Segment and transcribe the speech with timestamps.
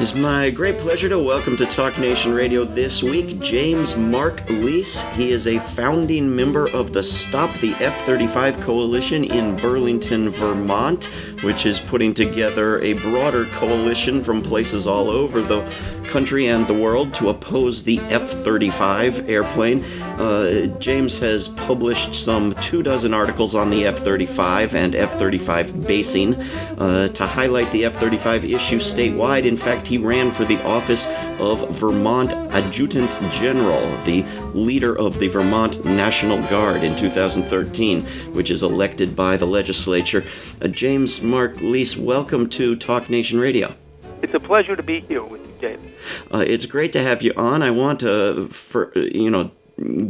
[0.00, 5.02] It's my great pleasure to welcome to Talk Nation Radio this week James Marc Leas.
[5.14, 11.06] He is a founding member of the Stop the F 35 Coalition in Burlington, Vermont,
[11.42, 15.68] which is putting together a broader coalition from places all over the
[16.04, 19.82] country and the world to oppose the F 35 airplane.
[20.18, 25.86] Uh, James has published some two dozen articles on the F 35 and F 35
[25.86, 26.34] basing
[26.78, 29.44] uh, to highlight the F 35 issue statewide.
[29.44, 31.06] In fact, he ran for the office
[31.38, 38.62] of Vermont Adjutant General, the leader of the Vermont National Guard in 2013, which is
[38.62, 40.22] elected by the legislature.
[40.60, 43.74] Uh, James Marc Leas, welcome to Talk Nation Radio.
[44.20, 45.94] It's a pleasure to be here with you, James.
[46.34, 47.62] Uh, it's great to have you on.
[47.62, 49.50] I want to, for, you know,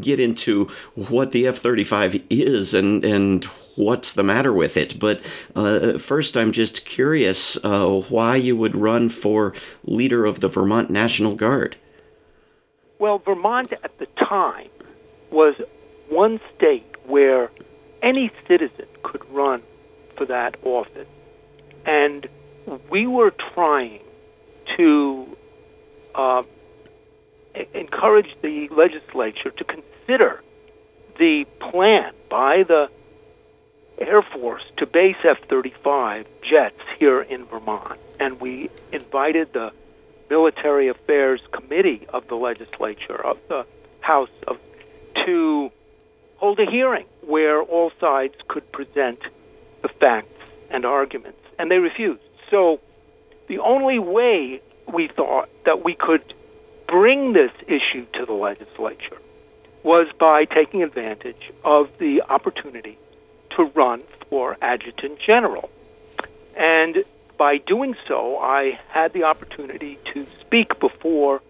[0.00, 0.64] get into
[0.96, 3.48] what the F 35 is and, and
[3.78, 4.98] what's the matter with it.
[4.98, 10.48] But uh, first, I'm just curious uh, why you would run for leader of the
[10.48, 11.76] Vermont National Guard.
[12.98, 14.68] Well, Vermont at the time
[15.30, 15.54] was
[16.08, 17.50] one state where
[18.02, 19.62] any citizen could run
[20.16, 21.06] for that office.
[21.86, 22.28] And
[22.90, 24.00] we were trying
[24.76, 25.36] to
[26.14, 26.42] uh,
[27.74, 30.42] encourage the legislature to consider
[31.18, 32.88] the plan by the
[34.00, 37.98] Air Force to base F 35 jets here in Vermont.
[38.20, 39.72] And we invited the
[40.30, 43.66] Military Affairs Committee of the legislature, of the
[44.00, 44.58] House, of,
[45.26, 45.70] to
[46.36, 49.20] hold a hearing where all sides could present
[49.82, 50.32] the facts
[50.70, 51.40] and arguments.
[51.58, 52.22] And they refused.
[52.50, 52.80] So
[53.48, 54.60] the only way
[54.92, 56.34] we thought that we could
[56.86, 59.18] bring this issue to the legislature
[59.82, 62.98] was by taking advantage of the opportunity
[63.58, 65.68] to run for adjutant general.
[66.56, 67.04] And
[67.36, 71.42] by doing so, I had the opportunity to speak before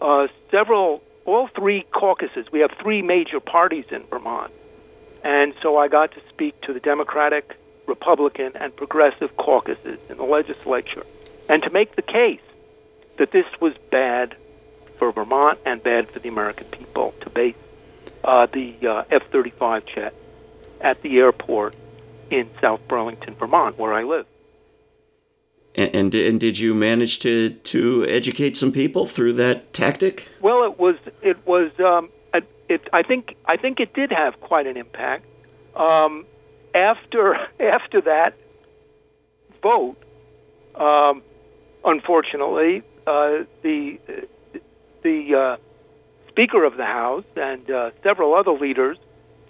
[0.00, 2.46] uh, several, all three caucuses.
[2.50, 4.52] We have three major parties in Vermont.
[5.22, 10.24] And so I got to speak to the Democratic, Republican, and Progressive caucuses in the
[10.24, 11.04] legislature
[11.48, 12.40] and to make the case
[13.16, 14.36] that this was bad
[14.98, 17.56] for Vermont and bad for the American people to base
[18.24, 20.14] uh, the uh, F 35 jet
[20.80, 21.74] at the airport
[22.30, 24.26] in South Burlington, Vermont, where I live.
[25.74, 30.28] And, and, and did you manage to, to educate some people through that tactic?
[30.40, 32.10] Well, it was it was um,
[32.68, 35.24] it, I think I think it did have quite an impact.
[35.74, 36.26] Um,
[36.74, 38.34] after after that
[39.62, 39.96] vote,
[40.74, 41.22] um,
[41.84, 43.98] unfortunately, uh, the
[45.02, 45.56] the uh,
[46.28, 48.98] Speaker of the House and uh, several other leaders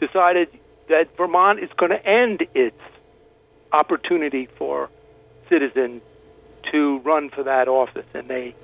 [0.01, 0.49] decided
[0.89, 2.81] that Vermont is going to end its
[3.73, 4.89] opportunity for
[5.49, 6.03] citizens
[6.71, 8.55] to run for that office, and they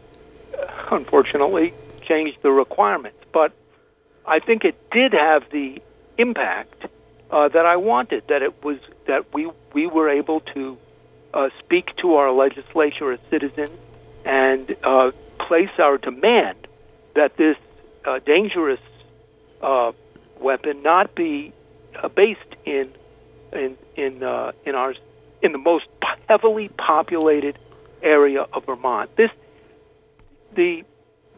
[0.59, 3.19] uh, unfortunately changed the requirements.
[3.33, 3.53] But
[4.27, 5.81] I think it did have the
[6.19, 6.87] impact
[7.31, 8.25] uh, that I wanted.
[8.29, 10.79] That it was that we we were able to
[11.33, 13.71] uh, speak to our legislature as citizens
[14.25, 16.56] and uh, place our demand
[17.15, 17.56] that this
[18.05, 18.81] uh, dangerous
[20.41, 21.53] weapon not be
[22.03, 22.91] uh, based in
[23.53, 24.94] in in uh, in our
[25.43, 25.87] in the most
[26.28, 27.59] heavily populated
[28.03, 29.15] area of Vermont.
[29.16, 29.31] This
[30.55, 30.84] the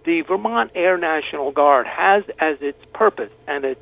[0.05, 3.81] the Vermont Air National Guard has as its purpose and its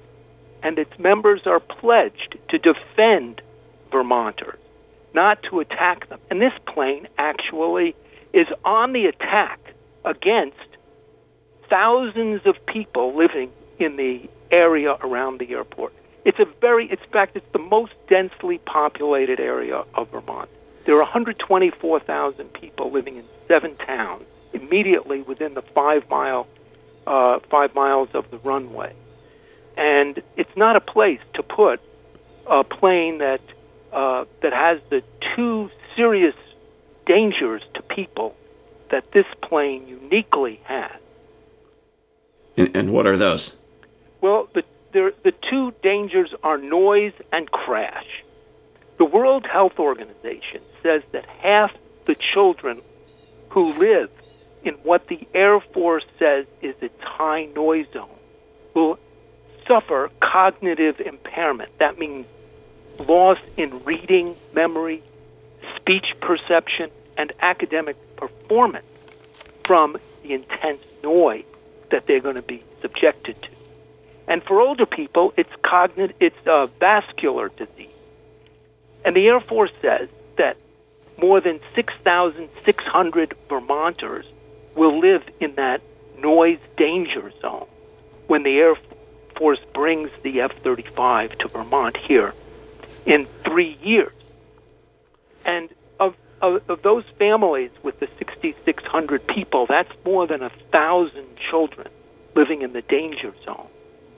[0.63, 3.43] and its members are pledged to defend
[3.93, 4.59] Vermonters,
[5.13, 6.19] not to attack them.
[6.31, 7.95] And this plane actually
[8.33, 9.61] is on the attack
[10.05, 10.57] against
[11.71, 15.93] thousands of people living in the area around the airport.
[16.25, 20.49] It's a very, in fact, it's the most densely populated area of Vermont.
[20.87, 26.47] There are 124,000 people living in seven towns immediately within the five mile,
[27.07, 28.95] uh, five miles of the runway,
[29.77, 31.81] and it's not a place to put
[32.47, 33.41] a plane that
[33.93, 35.03] uh, that has the
[35.35, 36.35] two serious
[37.07, 38.35] dangers to people
[38.91, 40.93] that this plane uniquely has.
[42.57, 43.57] And, and what are those?
[44.21, 48.07] Well, the, the two dangers are noise and crash.
[48.99, 51.73] The World Health Organization says that half
[52.07, 52.81] the children
[53.51, 54.11] who live
[54.63, 58.09] in what the Air Force says is its high noise zone
[58.75, 58.99] will
[59.67, 61.77] suffer cognitive impairment.
[61.79, 62.27] That means
[63.01, 65.03] loss in reading, memory,
[65.77, 68.87] speech perception, and academic performance
[69.65, 71.45] from the intense noise
[71.91, 73.49] that they're going to be subjected to.
[74.27, 77.89] And for older people, it's cognitive, it's uh, vascular disease.
[79.05, 80.57] And the Air Force says that
[81.21, 84.27] more than 6,600 Vermonters
[84.75, 85.83] will live in that
[86.19, 87.67] noise danger zone
[88.27, 88.77] when the Air
[89.37, 92.33] Force brings the F 35 to Vermont here
[93.05, 94.13] in three years.
[95.45, 95.69] And
[96.01, 101.89] of, of, of those families with the 6,600 people, that's more than a thousand children
[102.35, 103.69] living in the danger zone,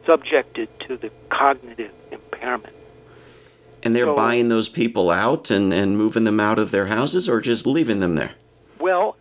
[0.07, 2.75] subjected to the cognitive impairment.
[3.83, 7.29] And they're So- buying those people out and, and moving them out of their houses
[7.29, 8.33] or just leaving them there?
[8.81, 9.17] Well,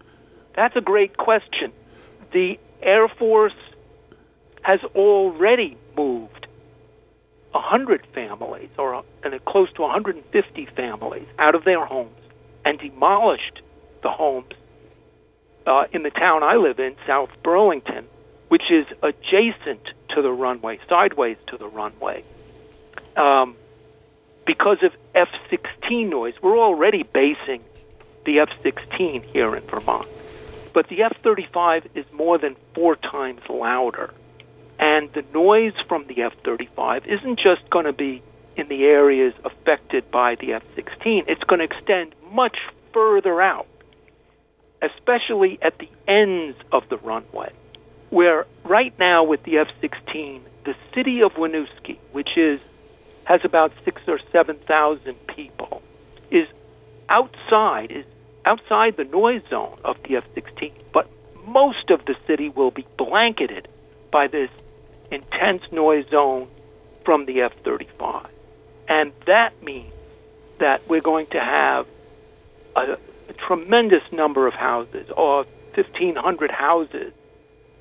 [0.55, 1.71] that's a great question.
[2.31, 3.53] The Air Force
[4.61, 6.47] has already moved
[7.51, 12.19] 100 families, or and close to 150 families, out of their homes
[12.65, 13.61] and demolished
[14.01, 14.51] the homes
[15.65, 18.05] uh, in the town I live in, South Burlington,
[18.55, 22.23] which is adjacent to the runway, sideways to the runway.
[23.17, 23.57] Um,
[24.45, 27.61] because of F 16 noise, we're already basing
[28.25, 30.07] the F 16 here in Vermont.
[30.71, 34.13] But the F 35 is more than four times louder.
[34.79, 38.23] And the noise from the F 35 isn't just going to be
[38.55, 42.57] in the areas affected by the F 16, it's going to extend much
[42.93, 43.67] further out,
[44.81, 47.51] especially at the ends of the runway.
[48.15, 52.61] Where right now with the F 16, the city of Winooski, which is
[53.25, 55.81] has about six or seven thousand people,
[56.31, 56.47] is
[57.09, 58.05] outside is
[58.45, 61.09] outside the noise zone of the F-16, but
[61.45, 63.67] most of the city will be blanketed
[64.11, 64.49] by this
[65.11, 66.47] intense noise zone
[67.03, 68.27] from the F-35,
[68.87, 69.91] and that means
[70.59, 71.85] that we're going to have
[72.77, 72.97] a,
[73.27, 77.11] a tremendous number of houses, or 1,500 houses,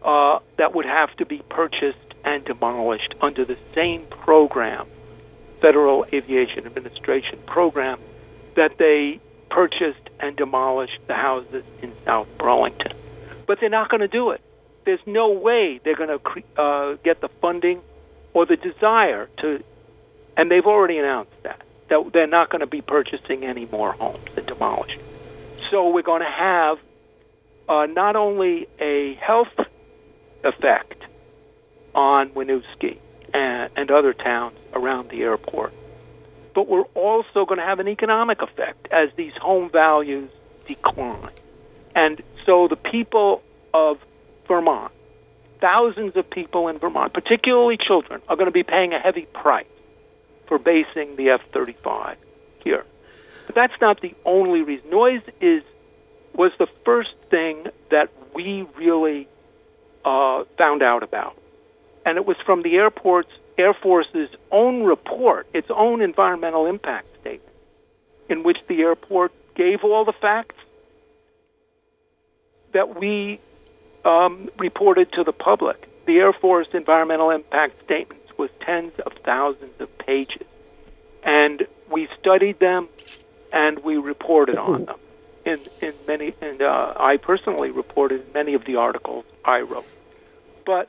[0.04, 4.86] uh, that would have to be purchased and demolished under the same program,
[5.60, 7.98] Federal Aviation Administration program,
[8.54, 9.20] that they
[9.50, 12.92] purchased and demolished the houses in South Burlington.
[13.46, 14.40] But they're not going to do it.
[14.84, 17.80] There's no way they're going to cre- uh, get the funding
[18.32, 19.62] or the desire to,
[20.36, 24.18] and they've already announced that, that they're not going to be purchasing any more homes
[24.36, 25.00] and demolishing.
[25.70, 26.78] So we're going to have
[27.68, 29.48] uh, not only a health
[30.44, 31.02] effect
[31.94, 32.98] on Winooski
[33.32, 35.72] and, and other towns around the airport,
[36.54, 40.30] but we're also going to have an economic effect as these home values
[40.66, 41.32] decline.
[41.94, 43.42] And so the people
[43.72, 43.98] of
[44.46, 44.92] Vermont,
[45.60, 49.66] thousands of people in Vermont, particularly children, are going to be paying a heavy price
[50.46, 52.16] for basing the F 35
[52.62, 52.84] here.
[53.46, 54.90] But that's not the only reason.
[54.90, 55.62] Noise is
[56.34, 59.28] was the first thing that we really
[60.04, 61.36] uh, found out about,
[62.04, 67.54] and it was from the airport's Air Force's own report, its own environmental impact statement,
[68.28, 70.56] in which the airport gave all the facts
[72.72, 73.38] that we
[74.04, 75.88] um, reported to the public.
[76.06, 80.46] The Air Force environmental impact statements was tens of thousands of pages,
[81.22, 82.88] and we studied them
[83.52, 84.96] and we reported on them.
[85.46, 89.86] In, in many, and uh, I personally reported many of the articles I wrote.
[90.64, 90.88] But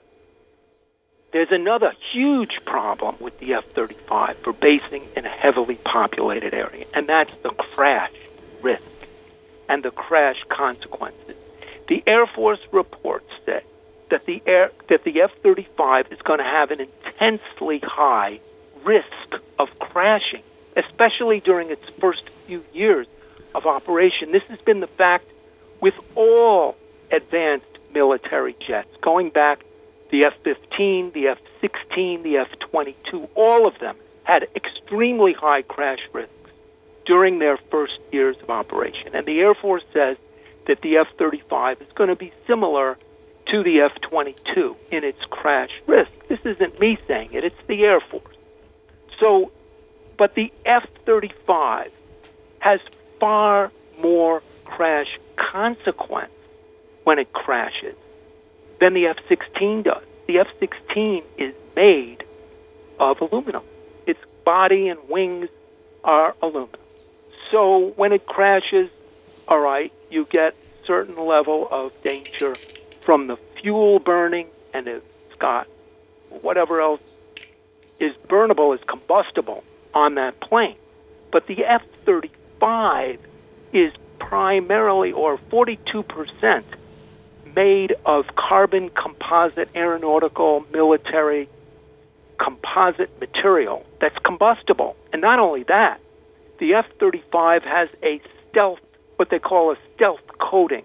[1.31, 6.85] there's another huge problem with the F 35 for basing in a heavily populated area,
[6.93, 8.13] and that's the crash
[8.61, 8.83] risk
[9.67, 11.35] and the crash consequences.
[11.87, 13.63] The Air Force reports that,
[14.09, 18.39] that the air that the F 35 is going to have an intensely high
[18.83, 20.43] risk of crashing,
[20.77, 23.07] especially during its first few years
[23.53, 24.31] of operation.
[24.31, 25.25] This has been the fact
[25.81, 26.75] with all
[27.11, 29.65] advanced military jets, going back
[30.11, 35.63] the F 15, the F 16, the F 22, all of them had extremely high
[35.63, 36.31] crash risks
[37.05, 39.15] during their first years of operation.
[39.15, 40.17] And the Air Force says
[40.67, 42.97] that the F 35 is going to be similar
[43.47, 46.11] to the F 22 in its crash risk.
[46.27, 48.35] This isn't me saying it, it's the Air Force.
[49.19, 49.51] So,
[50.17, 51.91] but the F 35
[52.59, 52.79] has
[53.19, 53.71] far
[54.01, 56.31] more crash consequence
[57.05, 57.95] when it crashes
[58.81, 60.03] than the F 16 does.
[60.27, 62.25] The F 16 is made
[62.99, 63.63] of aluminum,
[64.05, 65.49] its body and wings
[66.03, 66.79] are aluminum.
[67.51, 68.89] So when it crashes,
[69.47, 72.55] all right, you get certain level of danger
[73.01, 75.05] from the fuel burning and it's
[75.39, 75.67] got
[76.41, 77.01] whatever else
[77.99, 80.75] is burnable is combustible on that plane.
[81.31, 83.19] But the F 35
[83.73, 86.63] is primarily or 42%
[87.55, 91.49] made of carbon composite aeronautical military
[92.37, 94.95] composite material that's combustible.
[95.13, 95.99] And not only that,
[96.59, 98.79] the F 35 has a stealth,
[99.15, 100.83] what they call a stealth coating.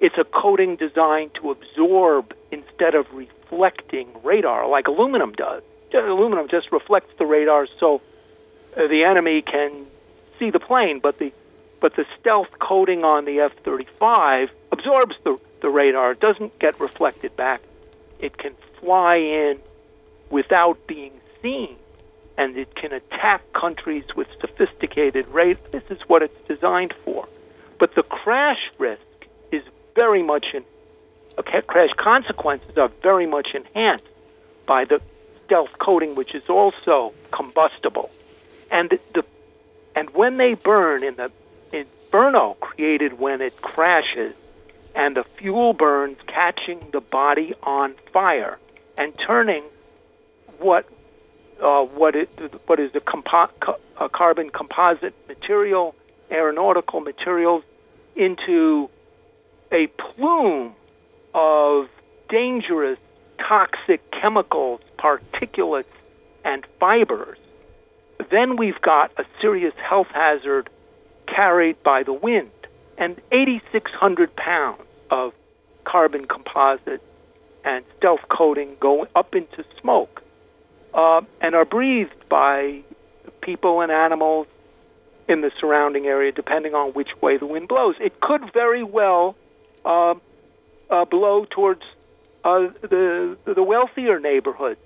[0.00, 5.62] It's a coating designed to absorb instead of reflecting radar like aluminum does.
[5.94, 8.02] Aluminum just reflects the radar so
[8.76, 9.86] uh, the enemy can
[10.38, 11.32] see the plane, but the
[11.80, 16.12] but the stealth coating on the F-35 absorbs the, the radar.
[16.12, 17.60] It doesn't get reflected back.
[18.20, 19.58] It can fly in
[20.30, 21.10] without being
[21.42, 21.74] seen,
[22.38, 25.60] and it can attack countries with sophisticated radar.
[25.72, 27.26] This is what it's designed for.
[27.80, 29.02] But the crash risk
[29.50, 29.64] is
[29.96, 30.62] very much in
[31.36, 34.06] okay, crash consequences are very much enhanced
[34.66, 35.00] by the
[35.44, 38.12] stealth coating, which is also combustible.
[38.70, 39.24] And the
[39.96, 41.32] and when they burn in the
[41.72, 44.34] inferno created when it crashes,
[44.96, 48.58] and the fuel burns, catching the body on fire
[48.96, 49.62] and turning
[50.58, 50.88] what
[51.62, 52.30] uh, what it
[52.66, 55.94] what is the compo- co- uh, carbon composite material,
[56.30, 57.62] aeronautical materials,
[58.14, 58.88] into
[59.70, 60.74] a plume
[61.34, 61.88] of
[62.28, 62.98] dangerous,
[63.38, 65.84] toxic chemicals, particulates,
[66.44, 67.38] and fibers,
[68.30, 70.70] then we've got a serious health hazard
[71.26, 72.50] carried by the wind.
[72.98, 75.32] And 8,600 pounds of
[75.84, 77.02] carbon composite
[77.64, 80.22] and stealth coating go up into smoke
[80.94, 82.82] uh, and are breathed by
[83.40, 84.46] people and animals
[85.28, 87.96] in the surrounding area, depending on which way the wind blows.
[88.00, 89.36] It could very well
[89.84, 90.14] uh,
[90.90, 91.82] uh, blow towards
[92.44, 94.80] uh, the the wealthier neighborhoods.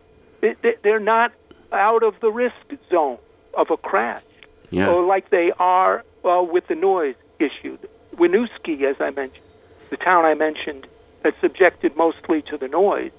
[0.82, 1.32] They're not
[1.72, 2.56] out of the risk
[2.90, 3.18] zone
[3.54, 4.22] of a crash,
[4.70, 4.88] yeah.
[4.88, 7.76] or like they are uh, with the noise issue.
[8.16, 9.44] Winooski, as I mentioned,
[9.90, 10.87] the town I mentioned
[11.23, 13.12] that's subjected mostly to the noise,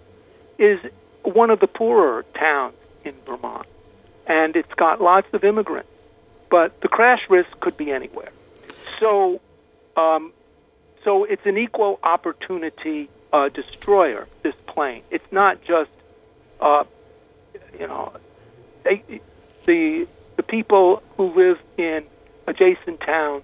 [0.57, 0.79] is
[1.23, 3.67] one of the poorer towns in Vermont,
[4.27, 5.89] and it's got lots of immigrants.
[6.49, 8.31] But the crash risk could be anywhere.
[8.99, 9.39] So,
[9.95, 10.33] um,
[11.03, 14.27] so it's an equal opportunity uh, destroyer.
[14.43, 15.03] This plane.
[15.11, 15.91] It's not just,
[16.59, 16.83] uh,
[17.79, 18.13] you know,
[18.83, 19.21] they,
[19.65, 22.03] the the people who live in
[22.47, 23.43] adjacent towns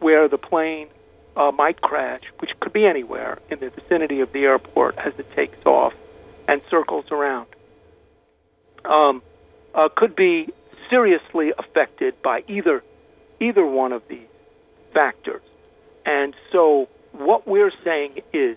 [0.00, 0.88] where the plane
[1.36, 5.30] uh, might crash, which could be anywhere in the vicinity of the airport as it
[5.32, 5.94] takes off
[6.48, 7.46] and circles around,
[8.84, 9.22] um,
[9.74, 10.48] uh, could be
[10.88, 12.82] seriously affected by either
[13.40, 14.28] either one of these
[14.94, 15.42] factors.
[16.06, 18.56] And so, what we're saying is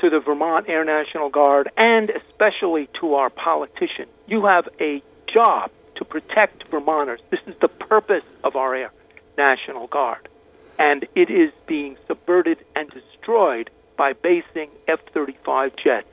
[0.00, 5.70] to the Vermont Air National Guard and especially to our politicians, you have a job
[5.96, 7.20] to protect Vermonters.
[7.30, 8.92] This is the purpose of our Air
[9.36, 10.28] National Guard.
[10.78, 16.08] And it is being subverted and destroyed by basing F 35 jets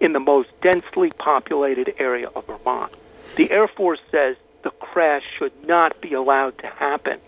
[0.00, 2.92] in the most densely populated area of Vermont.
[3.36, 7.18] The Air Force says the crash should not be allowed to happen.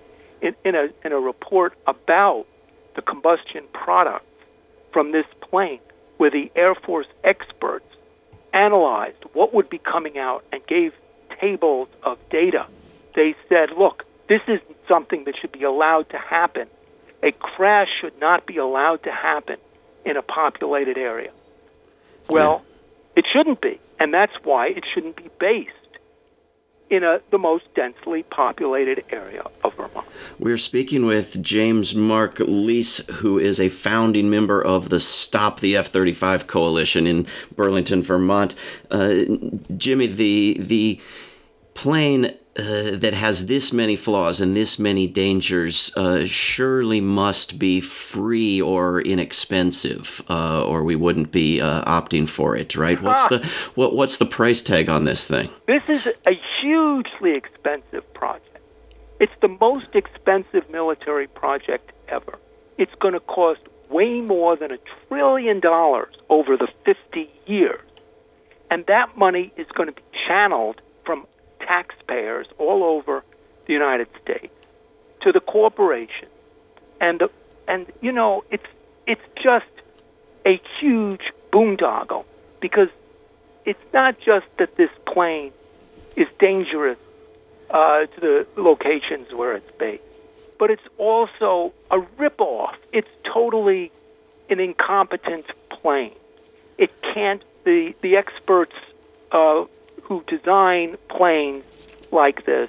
[0.40, 2.46] In, in, a, in a report about
[2.96, 4.24] the combustion products
[4.92, 5.80] from this plane,
[6.16, 7.84] where the Air Force experts
[8.52, 10.92] analyzed what would be coming out and gave
[11.40, 12.66] tables of data,
[13.14, 16.66] they said, look, this isn't something that should be allowed to happen.
[17.22, 19.56] A crash should not be allowed to happen
[20.04, 21.30] in a populated area.
[22.28, 22.64] Well,
[23.14, 23.20] yeah.
[23.20, 25.70] it shouldn't be, and that's why it shouldn't be based
[26.88, 30.06] in a, the most densely populated area of Vermont.
[30.38, 35.76] We're speaking with James Marc Leas, who is a founding member of the Stop the
[35.76, 38.56] F 35 Coalition in Burlington, Vermont.
[38.90, 39.24] Uh,
[39.76, 41.00] Jimmy, the, the
[41.74, 47.80] plane uh, that has this many flaws and this many dangers uh, surely must be
[47.80, 53.00] free or inexpensive, uh, or we wouldn't be uh, opting for it, right?
[53.00, 53.38] What's the
[53.74, 55.48] what, What's the price tag on this thing?
[55.66, 58.58] This is a hugely expensive project.
[59.20, 62.38] It's the most expensive military project ever.
[62.76, 67.80] It's going to cost way more than a trillion dollars over the 50 years,
[68.70, 70.82] and that money is going to be channeled
[71.60, 73.24] taxpayers all over
[73.66, 74.52] the United States
[75.22, 76.28] to the corporation,
[77.00, 77.30] and the,
[77.68, 78.66] and you know it's
[79.06, 79.66] it's just
[80.46, 82.24] a huge boondoggle
[82.60, 82.88] because
[83.64, 85.52] it's not just that this plane
[86.16, 86.98] is dangerous
[87.70, 90.02] uh, to the locations where it's based,
[90.58, 92.74] but it's also a ripoff.
[92.92, 93.92] It's totally
[94.48, 96.14] an incompetent plane.
[96.78, 97.42] It can't.
[97.64, 98.74] The the experts
[99.32, 99.64] uh,
[100.10, 101.62] who design planes
[102.10, 102.68] like this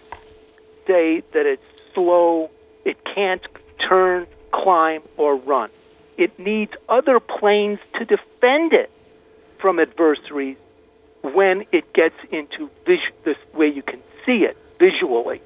[0.86, 2.52] say that it's slow,
[2.86, 3.42] it can't
[3.90, 5.72] turn, climb, or run.
[6.18, 8.92] It needs other planes to defend it
[9.60, 10.58] from adversaries
[11.24, 15.42] when it gets into vis- this way you can see it visually.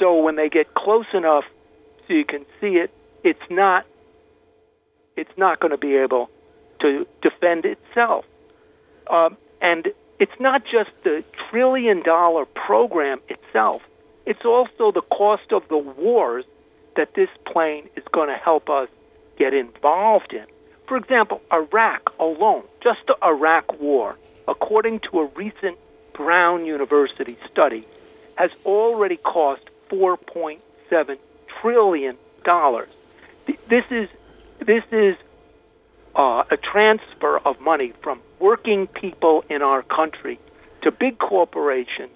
[0.00, 1.44] So when they get close enough
[2.08, 3.86] so you can see it, it's not
[5.16, 6.28] it's not going to be able
[6.80, 8.24] to defend itself.
[9.08, 13.82] Um, and it's not just the trillion dollar program itself,
[14.26, 16.44] it's also the cost of the wars
[16.94, 18.88] that this plane is going to help us
[19.38, 20.44] get involved in.
[20.86, 25.78] For example, Iraq alone, just the Iraq war, according to a recent
[26.12, 27.86] Brown University study,
[28.34, 31.18] has already cost 4.7
[31.60, 32.90] trillion dollars.
[33.68, 34.08] This is
[34.58, 35.16] this is
[36.14, 40.38] uh, a transfer of money from working people in our country
[40.82, 42.10] to big corporations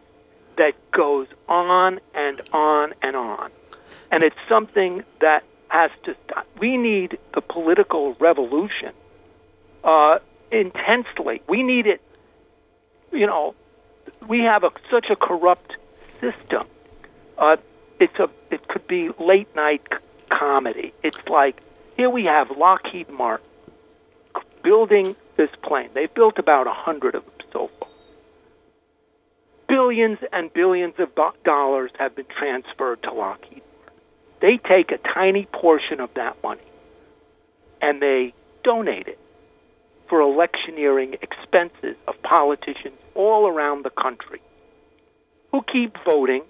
[0.56, 3.50] that goes on and on and on.
[4.10, 6.46] And it's something that has to stop.
[6.58, 8.92] We need the political revolution
[9.82, 10.18] uh,
[10.50, 11.42] intensely.
[11.48, 12.00] We need it,
[13.12, 13.54] you know,
[14.28, 15.76] we have a, such a corrupt
[16.20, 16.66] system.
[17.36, 17.56] Uh,
[17.98, 19.98] it's a, it could be late night c-
[20.28, 20.92] comedy.
[21.02, 21.60] It's like,
[21.96, 23.46] here we have Lockheed Martin
[24.64, 25.90] building this plane.
[25.94, 27.88] They've built about a hundred of them so far.
[29.68, 31.10] Billions and billions of
[31.44, 33.62] dollars have been transferred to Lockheed.
[34.40, 36.60] They take a tiny portion of that money
[37.80, 39.18] and they donate it
[40.08, 44.40] for electioneering expenses of politicians all around the country
[45.50, 46.42] who keep voting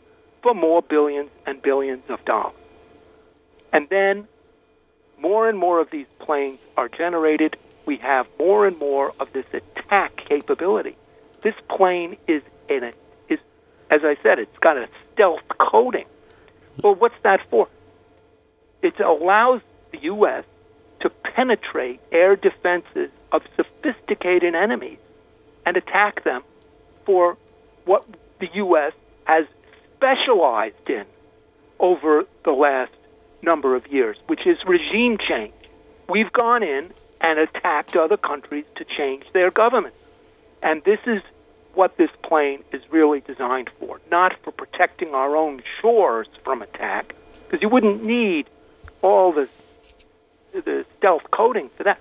[0.43, 2.55] for more billions and billions of dollars.
[3.73, 4.29] And then
[5.19, 7.57] more and more of these planes are generated.
[7.87, 10.97] We have more and more of this attack capability.
[11.43, 12.93] This plane is in a
[13.29, 13.39] is
[13.91, 16.07] as I said, it's got a stealth coating.
[16.83, 17.69] Well, what's that for?
[18.83, 19.61] It allows
[19.93, 20.45] the U.S.
[21.01, 24.99] to penetrate air defenses of sophisticated enemies
[25.67, 26.43] and attack them
[27.05, 27.37] for
[27.85, 28.07] what
[28.41, 28.93] the U.S.
[29.25, 29.47] has
[29.97, 31.05] specialized in
[31.79, 32.93] over the last
[33.43, 35.53] number of years, which is regime change.
[36.09, 36.93] We've gone in
[37.25, 39.97] and attacked other countries to change their governments.
[40.63, 41.23] And this is
[41.73, 47.15] what this plane is really designed for, not for protecting our own shores from attack,
[47.45, 48.47] because you wouldn't need
[49.01, 49.49] all the
[50.53, 51.99] the stealth coating for that.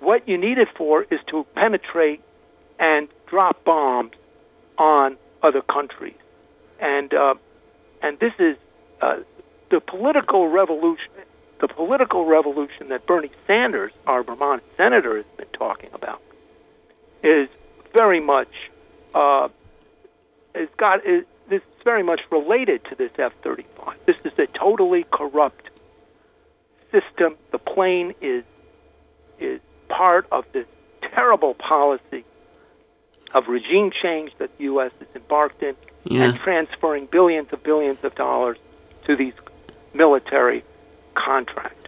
[0.00, 2.20] What you need it for is to penetrate
[2.78, 4.12] and drop bombs
[4.76, 6.20] on other countries,
[6.78, 7.34] and uh,
[8.02, 8.56] and this is
[9.00, 9.16] uh,
[9.70, 11.10] the political revolution.
[11.60, 16.22] The political revolution that Bernie Sanders, our Vermont senator, has been talking about,
[17.22, 17.48] is
[17.92, 18.70] very much
[19.14, 19.48] uh,
[20.54, 23.94] is got is, this is very much related to this F-35.
[24.06, 25.70] This is a totally corrupt
[26.92, 27.36] system.
[27.50, 28.44] The plane is
[29.40, 30.66] is part of this
[31.02, 32.24] terrible policy
[33.34, 34.92] of regime change that the U.S.
[34.98, 36.24] has embarked in Yeah.
[36.24, 38.58] and transferring billions of billions of dollars
[39.06, 39.34] to these
[39.94, 40.62] military
[41.24, 41.78] contractors.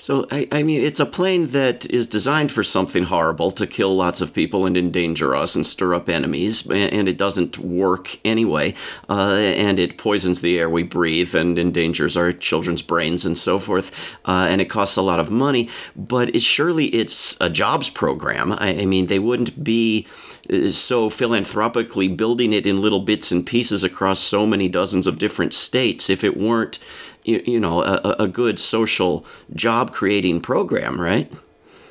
[0.00, 3.96] So, I, I mean, it's a plane that is designed for something horrible to kill
[3.96, 8.74] lots of people and endanger us and stir up enemies, and it doesn't work anyway.
[9.08, 13.58] Uh, and it poisons the air we breathe and endangers our children's brains and so
[13.58, 13.90] forth.
[14.24, 18.52] Uh, and it costs a lot of money, but it, surely it's a jobs program.
[18.52, 20.06] I, I mean, they wouldn't be
[20.48, 25.18] uh, so philanthropically building it in little bits and pieces across so many dozens of
[25.18, 26.78] different states if it weren't
[27.28, 31.30] you, you know a, a- good social job creating program right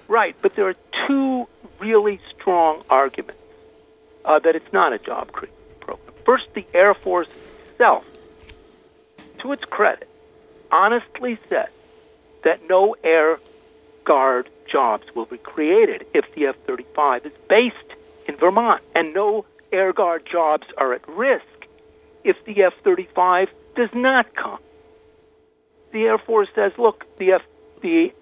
[0.08, 0.76] Right, but there are
[1.08, 1.48] two
[1.80, 3.42] really strong arguments
[4.24, 6.14] uh, that it's not a job creating program.
[6.26, 7.28] First, the Air Force
[7.72, 8.06] itself,
[9.40, 10.08] to its credit,
[10.72, 11.70] honestly said
[12.44, 13.40] that no Air
[14.06, 17.76] Guard jobs will be created if the F 35 is based
[18.28, 21.44] in Vermont, and no Air Guard jobs are at risk
[22.24, 24.60] if the F 35 does not come.
[25.98, 27.42] The Air Force says, look, the F,
[27.82, 28.14] the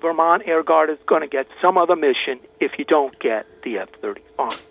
[0.00, 3.78] Vermont Air Guard is going to get some other mission if you don't get the
[3.78, 4.62] F 35.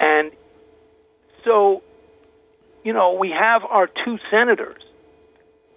[0.00, 0.30] And
[1.44, 1.82] so,
[2.82, 4.82] you know, we have our two senators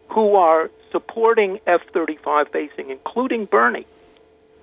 [0.08, 3.88] who are supporting F 35 basing, including Bernie,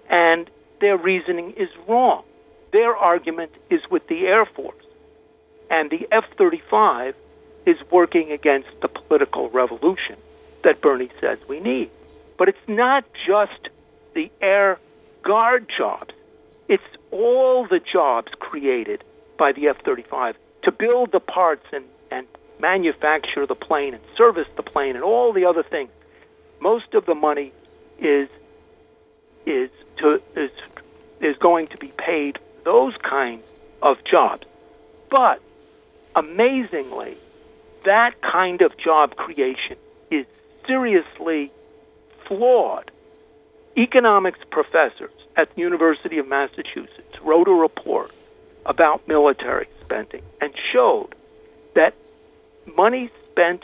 [0.09, 0.49] and
[0.81, 2.25] their reasoning is wrong.
[2.73, 4.87] Their argument is with the Air Force,
[5.71, 7.15] and the F 35
[7.67, 10.17] is working against the political revolution
[10.65, 11.91] that Bernie says we need.
[12.37, 13.69] But it's not just
[14.15, 14.79] the Air
[15.23, 16.15] Guard jobs,
[16.69, 19.05] it's all the jobs created
[19.39, 22.27] by the F 35 to build the parts and, and
[22.59, 25.91] manufacture the plane and service the plane and all the other things.
[26.61, 27.53] Most of the money
[27.99, 28.29] is
[29.47, 30.51] is to is
[31.21, 33.45] is going to be paid those kinds
[33.83, 34.47] of jobs.
[35.11, 35.41] But
[36.17, 37.17] amazingly,
[37.85, 39.77] that kind of job creation
[40.67, 41.53] seriously
[42.27, 42.91] flawed.
[43.77, 48.13] Economics professors at the University of Massachusetts wrote a report
[48.67, 51.15] about military spending and showed
[51.75, 51.95] that
[52.77, 53.63] money spent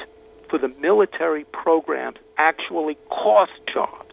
[0.48, 4.12] for the military programs actually cost jobs.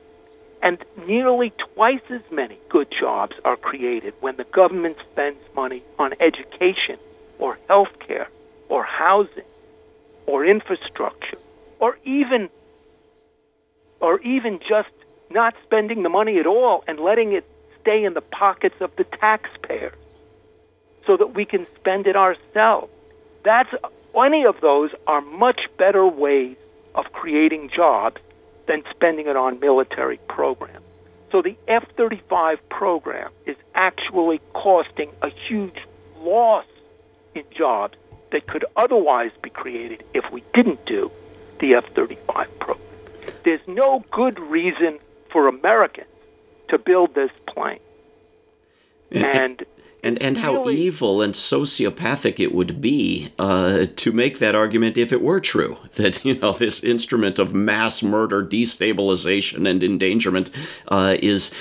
[0.62, 6.14] And nearly twice as many good jobs are created when the government spends money on
[6.20, 6.98] education
[7.40, 8.30] or health care
[8.70, 9.46] or housing
[10.26, 11.38] or infrastructure
[11.80, 12.50] or even
[14.00, 14.90] or even just
[15.30, 17.46] not spending the money at all and letting it
[17.82, 19.96] stay in the pockets of the taxpayers
[21.06, 22.92] so that we can spend it ourselves.
[23.44, 23.70] That's
[24.16, 26.58] any of those are much better ways
[26.96, 28.22] of creating jobs
[28.68, 30.86] than spending it on military programs.
[31.32, 35.78] So the F 35 program is actually costing a huge
[36.20, 36.66] loss
[37.36, 37.98] in jobs
[38.32, 41.12] that could otherwise be created if we didn't do
[41.60, 42.87] the F 35 program.
[43.44, 45.00] There's no good reason
[45.32, 46.08] for Americans
[46.70, 47.80] to build this plane.
[49.12, 49.66] And
[50.04, 54.98] and and how really, evil and sociopathic it would be uh, to make that argument
[54.98, 60.52] if it were true that you know this instrument of mass murder, destabilization, and endangerment
[60.90, 61.54] uh, is,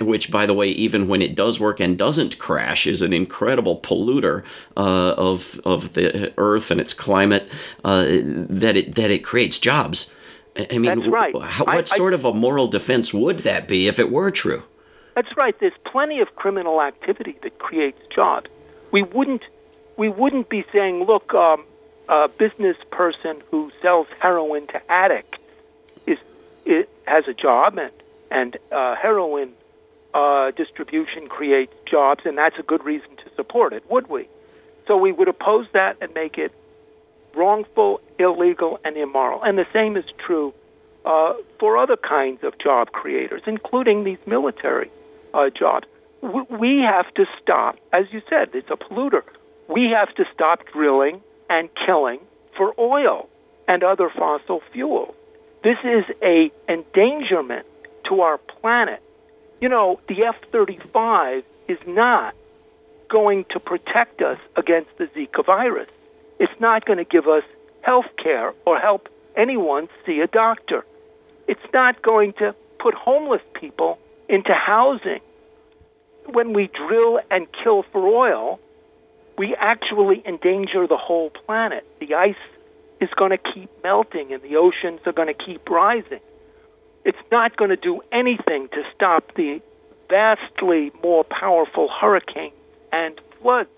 [0.00, 3.80] which by the way, even when it does work and doesn't crash, is an incredible
[3.80, 4.44] polluter
[4.76, 7.48] uh, of of the Earth and its climate.
[7.84, 10.12] Uh, that it that it creates jobs.
[10.56, 11.34] I mean, That's right.
[11.42, 14.30] How, what I, sort I, of a moral defense would that be if it were
[14.30, 14.62] true?
[15.14, 15.58] That's right.
[15.58, 18.48] There's plenty of criminal activity that creates jobs.
[18.90, 19.42] We wouldn't
[19.96, 21.64] we wouldn't be saying, look, um,
[22.08, 25.38] a business person who sells heroin to addicts
[26.06, 26.18] is
[26.64, 27.92] it has a job and
[28.30, 29.52] and uh, heroin
[30.14, 34.28] uh, distribution creates jobs, and that's a good reason to support it, would we?
[34.86, 36.52] So we would oppose that and make it
[37.34, 39.42] wrongful, illegal, and immoral.
[39.42, 40.52] And the same is true
[41.04, 44.90] uh, for other kinds of job creators, including these military
[45.34, 45.86] uh, jobs.
[46.22, 49.22] We have to stop, as you said, it's a polluter.
[49.68, 52.20] We have to stop drilling and killing
[52.56, 53.28] for oil
[53.66, 55.14] and other fossil fuels.
[55.64, 57.66] This is a endangerment
[58.08, 59.02] to our planet.
[59.60, 62.34] You know, the F-35 is not
[63.08, 65.88] going to protect us against the Zika virus.
[66.42, 67.44] It's not going to give us
[67.82, 70.84] health care or help anyone see a doctor.
[71.46, 75.20] It's not going to put homeless people into housing.
[76.26, 78.58] When we drill and kill for oil,
[79.38, 81.86] we actually endanger the whole planet.
[82.00, 82.34] The ice
[83.00, 86.20] is going to keep melting and the oceans are going to keep rising.
[87.04, 89.60] It's not going to do anything to stop the
[90.08, 92.52] vastly more powerful hurricanes
[92.90, 93.70] and floods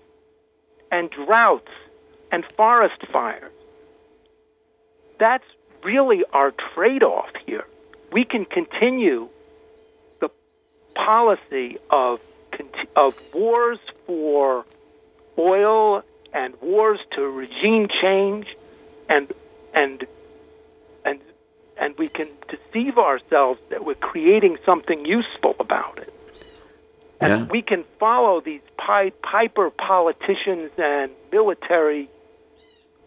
[0.91, 1.69] and droughts
[2.35, 3.51] and forest fires.
[5.19, 5.45] That's
[5.83, 7.65] really our trade off here
[8.15, 9.27] we can continue
[10.21, 10.29] the
[10.95, 12.19] policy of
[12.95, 14.65] of wars for
[15.37, 16.01] oil
[16.33, 18.47] and wars to regime change
[19.09, 19.33] and
[19.73, 20.07] and
[21.03, 21.19] and
[21.77, 26.13] and we can deceive ourselves that we're creating something useful about it.
[27.19, 27.43] And yeah.
[27.51, 32.09] we can follow these Pied Piper politicians and military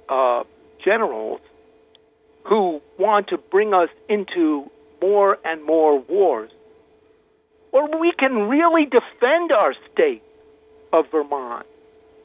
[0.09, 0.45] uh,
[0.85, 1.41] generals
[2.45, 4.71] who want to bring us into
[5.03, 6.51] more and more wars.
[7.73, 10.23] Or we can really defend our state
[10.93, 11.67] of Vermont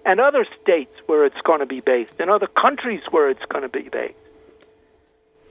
[0.05, 3.63] and other states where it's going to be based and other countries where it's going
[3.63, 4.15] to be based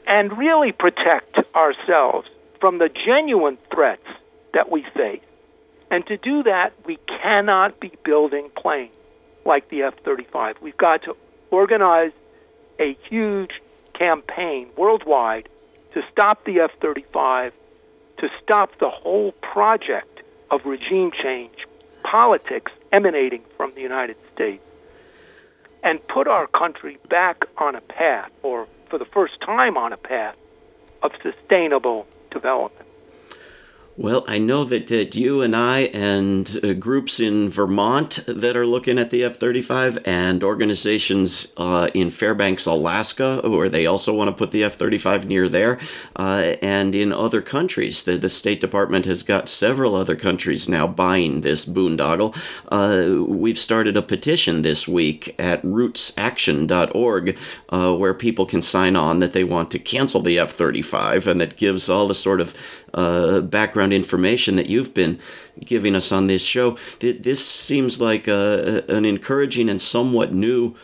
[0.07, 2.29] and really protect ourselves
[2.61, 4.07] from the genuine threats
[4.55, 5.23] that we face.
[5.91, 8.95] And to do that, we cannot be building planes
[9.45, 10.57] like the F 35.
[10.63, 11.17] We've got to
[11.51, 12.13] organize
[12.79, 13.51] a huge
[13.95, 15.49] campaign worldwide
[15.95, 17.53] to stop the F 35,
[18.19, 21.67] to stop the whole project of regime change
[22.03, 24.63] politics emanating from the United States,
[25.83, 29.97] and put our country back on a path, or for the first time on a
[29.97, 30.37] path,
[31.03, 32.89] of sustainable development.
[33.95, 38.65] Well, I know that, that you and I and uh, groups in Vermont that are
[38.65, 44.29] looking at the F 35 and organizations uh, in Fairbanks, Alaska, where they also want
[44.29, 45.79] to put the F 35 near there,
[46.17, 48.05] uh, and in other countries.
[48.05, 52.35] The, the State Department has got several other countries now buying this boondoggle.
[52.71, 57.37] Uh, we've started a petition this week at rootsaction.org
[57.69, 61.43] uh, where people can sign on that they want to cancel the F 35, and
[61.43, 62.55] that gives all the sort of
[62.95, 65.19] uh, background background information that you've been
[65.65, 70.75] giving us on this show, this seems like a, an encouraging and somewhat new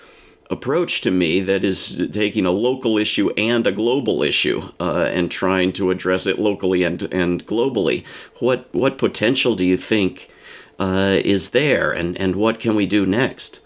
[0.51, 5.31] approach to me that is taking a local issue and a global issue uh, and
[5.31, 8.03] trying to address it locally and and globally.
[8.41, 10.31] What what potential do you think
[10.79, 13.61] uh, is there, and and what can we do next?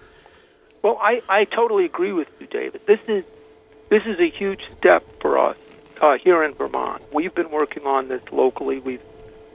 [0.82, 2.80] Well, I, I totally agree with you, David.
[2.86, 3.24] This is
[3.88, 5.56] this is a huge step for us
[6.02, 7.00] uh, here in Vermont.
[7.12, 8.80] We've been working on this locally.
[8.80, 9.00] We've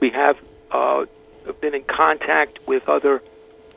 [0.00, 0.36] we have
[0.70, 1.06] uh,
[1.60, 3.22] been in contact with other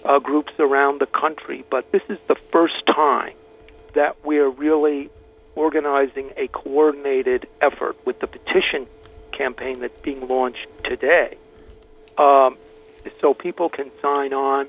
[0.04, 3.34] uh, groups around the country, but this is the first time
[3.94, 5.10] that we're really
[5.56, 8.88] organizing a coordinated effort with the petition
[9.32, 11.38] campaign that's being launched today.
[12.18, 12.58] Um,
[13.20, 14.68] so people can sign on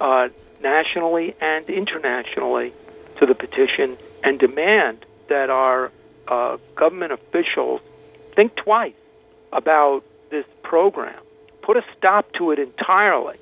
[0.00, 0.28] uh,
[0.62, 2.72] nationally and internationally
[3.18, 5.90] to the petition and demand that our
[6.26, 7.80] uh, government officials
[8.34, 8.94] think twice
[9.52, 10.04] about
[10.64, 11.20] program,
[11.62, 13.38] put a stop to it entirely,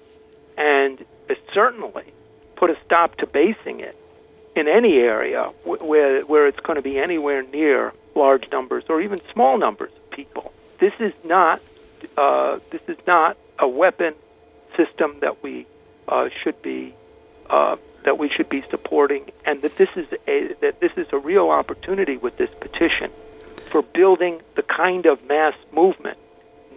[0.58, 1.02] and
[1.54, 2.04] certainly
[2.56, 3.96] put a stop to basing it
[4.54, 9.20] in any area where where it's going to be anywhere near large numbers or even
[9.32, 10.52] small numbers of people.
[10.78, 11.60] This is not
[12.16, 14.14] uh, this is not a weapon
[14.76, 15.66] system that we
[16.08, 16.94] uh, should be
[17.48, 21.18] uh, that we should be supporting, and that this is a that this is a
[21.18, 23.10] real opportunity with this petition
[23.70, 26.18] for building the kind of mass movement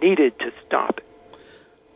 [0.02, 1.00] needed to stop.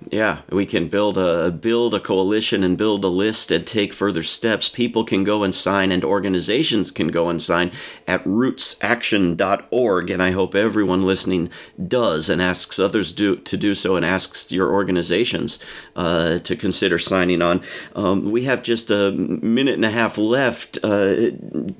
[0.08, 4.22] Yeah, we can build a build a coalition and build a list and take further
[4.22, 4.68] steps.
[4.68, 7.70] People can go and sign and organizations can go and sign
[8.06, 11.50] at rootsaction.org and I hope everyone listening
[11.86, 15.58] does and asks others do, to do so and asks your organizations
[15.94, 17.62] uh, to consider signing on.
[17.94, 20.78] Um, we have just a minute and a half left.
[20.82, 21.32] Uh,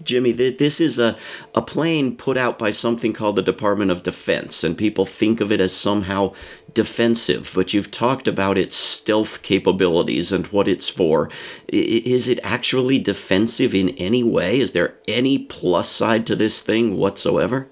[0.04, 1.16] Jimmy, th- this is a,
[1.54, 5.50] a plane put out by something called the Department of Defense and people think of
[5.50, 6.35] it as somehow
[6.74, 11.30] defensive, but you've talked about its stealth capabilities and what it's for.
[11.68, 14.61] Is it actually defensive in any way?
[14.61, 17.68] Is there any plus side to this thing whatsoever?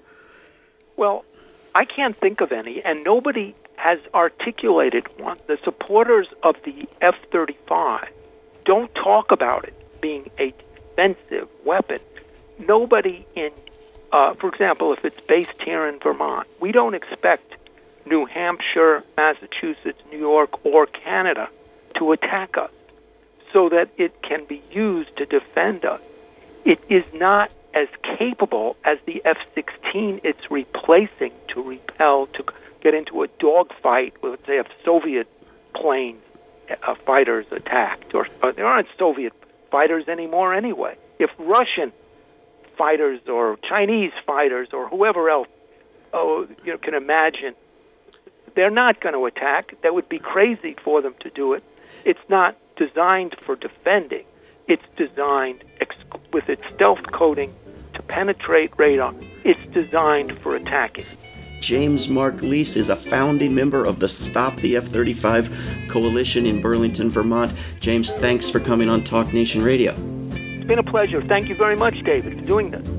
[0.97, 1.25] Well,
[1.75, 5.37] I can't think of any, and nobody has articulated one.
[5.47, 8.09] The supporters of the F 35
[8.65, 10.53] don't talk about it being a
[10.95, 11.99] defensive weapon.
[12.57, 13.51] Nobody in,
[14.11, 17.55] uh, for example, if it's based here in Vermont, we don't expect
[18.05, 21.49] New Hampshire, Massachusetts, New York, or Canada
[21.95, 22.71] to attack us
[23.51, 26.01] so that it can be used to defend us.
[26.65, 32.43] It is not as capable as the F 16 it's replacing to repel, to
[32.81, 35.27] get into a dogfight with, say, if Soviet
[35.73, 36.21] planes,
[36.69, 38.13] uh, fighters attacked.
[38.13, 39.33] Or there aren't Soviet
[39.71, 40.97] fighters anymore anyway.
[41.19, 41.91] If Russian
[42.77, 45.47] fighters or Chinese fighters or whoever else
[46.13, 47.55] oh, you know, can imagine
[48.55, 49.73] they're not going to attack.
[49.83, 51.63] That would be crazy for them to do it.
[52.05, 54.25] It's not designed for defending.
[54.67, 55.95] It's designed ex-
[56.31, 57.53] with its stealth coating
[57.95, 59.13] to penetrate radar.
[59.43, 61.05] It's designed for attacking.
[61.59, 66.61] James Marc Leas is a founding member of the Stop the F 35 Coalition in
[66.61, 67.53] Burlington, Vermont.
[67.79, 69.93] James, thanks for coming on Talk Nation Radio.
[70.31, 71.21] It's been a pleasure.
[71.21, 72.98] Thank you very much, David, for doing this.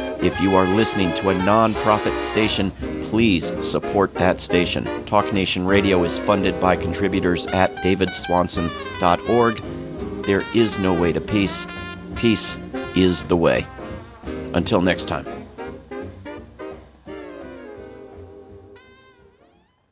[0.21, 2.71] If you are listening to a nonprofit station,
[3.05, 4.87] please support that station.
[5.07, 10.23] Talk Nation Radio is funded by contributors at davidswanson.org.
[10.23, 11.65] There is no way to peace.
[12.15, 12.55] Peace
[12.95, 13.65] is the way.
[14.53, 15.40] Until next time.